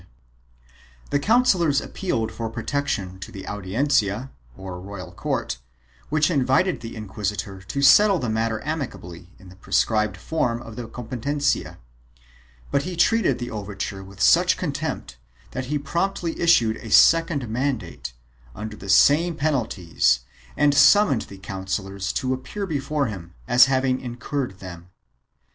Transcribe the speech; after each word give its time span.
Ill] 0.01 0.07
BILLETING 1.11 1.21
TROOPS 1.27 1.51
397 1.51 1.69
The 1.69 1.77
councillors 1.77 1.79
appealed 1.79 2.31
for 2.35 2.49
protection 2.49 3.19
to 3.19 3.31
the 3.31 3.45
Audiencia, 3.47 4.31
or 4.57 4.81
royal 4.81 5.11
court, 5.11 5.59
which 6.09 6.31
invited 6.31 6.81
the 6.81 6.95
inquisitor 6.95 7.61
to 7.61 7.81
settle 7.83 8.17
the 8.17 8.27
matter 8.27 8.65
amicably 8.65 9.29
in 9.37 9.49
the 9.49 9.55
prescribed 9.55 10.17
form 10.17 10.59
of 10.63 10.79
a 10.79 10.87
competencia, 10.87 11.77
but 12.71 12.81
he 12.81 12.95
treated 12.95 13.37
the 13.37 13.51
overture 13.51 14.03
with 14.03 14.19
such 14.21 14.57
contempt 14.57 15.17
that 15.51 15.65
he 15.65 15.77
promptly 15.77 16.39
issued 16.39 16.77
a 16.77 16.89
second 16.89 17.47
mandate, 17.47 18.13
under 18.55 18.75
the 18.75 18.89
same 18.89 19.35
penalties, 19.35 20.21
and 20.57 20.73
summoned 20.73 21.21
the 21.29 21.37
councillors 21.37 22.11
to 22.11 22.33
appear 22.33 22.65
before 22.65 23.05
him 23.05 23.35
as 23.47 23.65
having 23.65 23.99
incurred 24.01 24.57
them. 24.57 24.89